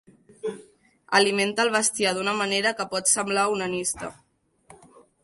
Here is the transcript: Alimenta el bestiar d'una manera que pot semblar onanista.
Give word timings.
Alimenta 1.19 1.65
el 1.65 1.69
bestiar 1.75 2.13
d'una 2.19 2.35
manera 2.39 2.71
que 2.79 2.87
pot 2.95 3.13
semblar 3.13 3.45
onanista. 3.57 4.11